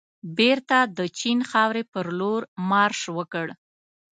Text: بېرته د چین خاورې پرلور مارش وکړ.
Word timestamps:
بېرته 0.37 0.77
د 0.97 0.99
چین 1.19 1.39
خاورې 1.49 1.83
پرلور 1.91 2.41
مارش 2.69 3.01
وکړ. 3.17 3.47